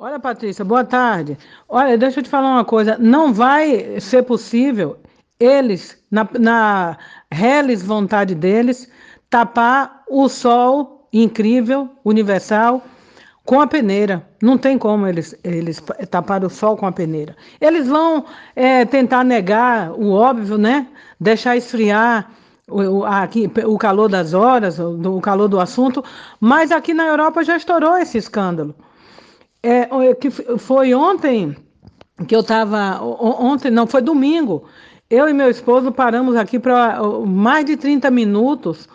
[0.00, 1.36] Olha, Patrícia, boa tarde.
[1.68, 2.96] Olha, deixa eu te falar uma coisa.
[3.00, 4.96] Não vai ser possível
[5.40, 6.96] eles, na, na
[7.32, 8.88] reles vontade deles,
[9.28, 12.80] tapar o sol incrível, universal,
[13.44, 14.24] com a peneira.
[14.40, 17.36] Não tem como eles, eles tapar o sol com a peneira.
[17.60, 20.86] Eles vão é, tentar negar o óbvio, né?
[21.18, 22.30] Deixar esfriar
[22.68, 26.04] o, aqui, o calor das horas, o, o calor do assunto,
[26.38, 28.76] mas aqui na Europa já estourou esse escândalo.
[29.62, 31.56] É, que foi ontem
[32.26, 33.02] que eu estava.
[33.02, 34.64] Ontem, não, foi domingo.
[35.10, 38.88] Eu e meu esposo paramos aqui para mais de 30 minutos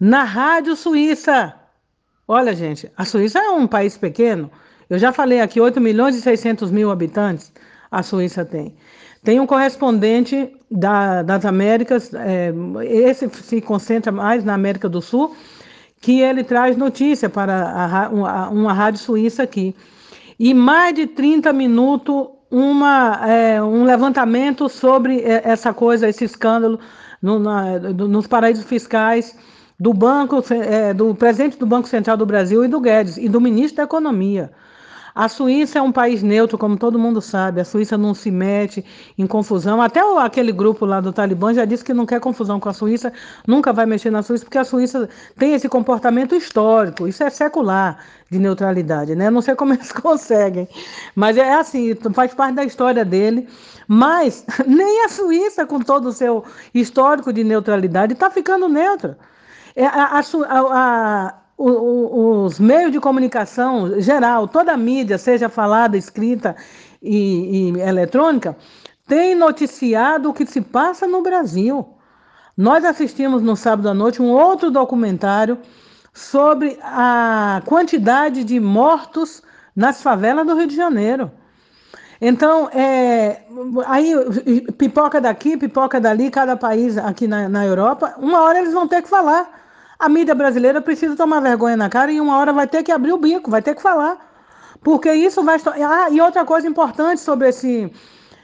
[0.00, 1.54] na Rádio Suíça.
[2.26, 4.50] Olha, gente, a Suíça é um país pequeno.
[4.88, 7.52] Eu já falei aqui, 8 milhões e 600 mil habitantes
[7.90, 8.74] a Suíça tem.
[9.22, 12.52] Tem um correspondente da, das Américas, é,
[12.84, 15.36] esse se concentra mais na América do Sul,
[16.00, 19.74] que ele traz notícia para a, uma rádio suíça aqui
[20.38, 26.78] e mais de 30 minutos uma, é, um levantamento sobre é, essa coisa, esse escândalo
[27.20, 29.36] no, na, nos paraísos fiscais
[29.78, 33.40] do banco, é, do presidente do Banco Central do Brasil e do Guedes e do
[33.40, 34.50] ministro da Economia.
[35.18, 37.60] A Suíça é um país neutro, como todo mundo sabe.
[37.60, 38.84] A Suíça não se mete
[39.18, 39.82] em confusão.
[39.82, 43.12] Até aquele grupo lá do Talibã já disse que não quer confusão com a Suíça,
[43.44, 47.08] nunca vai mexer na Suíça, porque a Suíça tem esse comportamento histórico.
[47.08, 47.98] Isso é secular
[48.30, 49.28] de neutralidade, né?
[49.28, 50.68] Não sei como eles conseguem,
[51.16, 53.48] mas é assim, faz parte da história dele.
[53.88, 59.18] Mas nem a Suíça, com todo o seu histórico de neutralidade, está ficando neutra.
[59.74, 66.54] É, a, a, os meios de comunicação geral, toda a mídia, seja falada, escrita
[67.02, 68.56] e, e eletrônica,
[69.06, 71.94] tem noticiado o que se passa no Brasil.
[72.56, 75.58] Nós assistimos no sábado à noite um outro documentário
[76.12, 79.42] sobre a quantidade de mortos
[79.74, 81.30] nas favelas do Rio de Janeiro.
[82.20, 83.42] Então, é,
[83.86, 84.12] aí
[84.76, 89.02] pipoca daqui, pipoca dali, cada país aqui na, na Europa, uma hora eles vão ter
[89.02, 89.57] que falar.
[89.98, 93.12] A mídia brasileira precisa tomar vergonha na cara e uma hora vai ter que abrir
[93.12, 94.28] o bico, vai ter que falar.
[94.80, 95.58] Porque isso vai.
[95.84, 97.92] Ah, e outra coisa importante sobre esse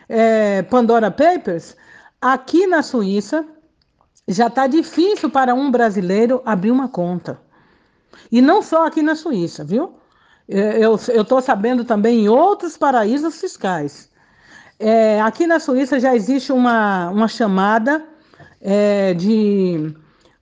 [0.09, 1.76] é, Pandora Papers:
[2.20, 3.44] aqui na Suíça
[4.26, 7.38] já está difícil para um brasileiro abrir uma conta.
[8.32, 9.94] E não só aqui na Suíça, viu?
[10.48, 14.10] É, eu estou sabendo também em outros paraísos fiscais.
[14.78, 18.04] É, aqui na Suíça já existe uma, uma chamada
[18.60, 19.94] é, de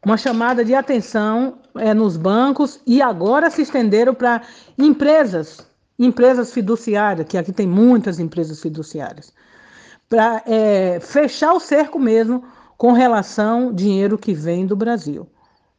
[0.04, 4.42] uma chamada de atenção é, nos bancos e agora se estenderam para
[4.76, 5.66] empresas,
[5.98, 9.32] empresas fiduciárias, que aqui tem muitas empresas fiduciárias,
[10.08, 12.44] para é, fechar o cerco mesmo
[12.76, 15.28] com relação ao dinheiro que vem do Brasil,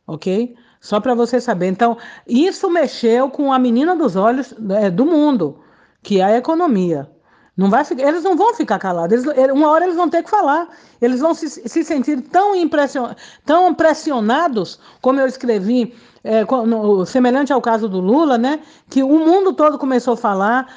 [0.07, 0.55] ok?
[0.79, 1.67] Só para você saber.
[1.67, 1.97] Então,
[2.27, 5.59] isso mexeu com a menina dos olhos é, do mundo,
[6.01, 7.09] que é a economia.
[7.55, 9.25] Não vai ficar, eles não vão ficar calados.
[9.25, 10.67] Eles, uma hora eles vão ter que falar.
[10.99, 13.13] Eles vão se, se sentir tão, impression,
[13.45, 18.59] tão pressionados, como eu escrevi, é, no, semelhante ao caso do Lula, né?
[18.89, 20.67] Que o mundo todo começou a falar,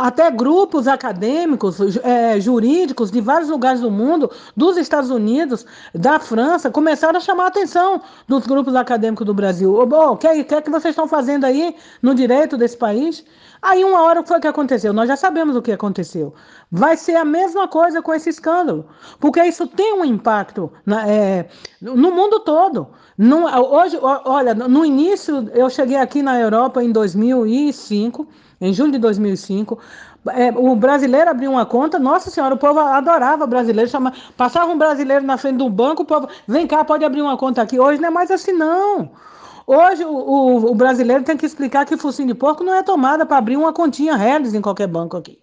[0.00, 5.64] até grupos acadêmicos, é, jurídicos de vários lugares do mundo, dos Estados Unidos,
[5.94, 9.74] da França, começaram a chamar a atenção dos grupos acadêmicos do Brasil.
[9.74, 13.24] O que, que é que vocês estão fazendo aí no direito desse país?
[13.60, 16.32] Aí uma hora foi o que aconteceu, nós já sabemos o que aconteceu.
[16.70, 18.86] Vai ser a mesma coisa com esse escândalo,
[19.18, 21.48] porque isso tem um impacto na, é,
[21.80, 22.88] no mundo todo.
[23.16, 28.26] No, hoje, olha, no início eu cheguei aqui na Europa em 2005,
[28.60, 29.78] em julho de 2005.
[30.30, 34.76] É, o brasileiro abriu uma conta, nossa senhora, o povo adorava brasileiro, chama, passava um
[34.76, 37.78] brasileiro na frente do banco, o povo, vem cá, pode abrir uma conta aqui.
[37.78, 39.10] Hoje não é mais assim, não.
[39.66, 43.24] Hoje o, o, o brasileiro tem que explicar que focinho de porco não é tomada
[43.24, 45.38] para abrir uma continha Reles em qualquer banco aqui.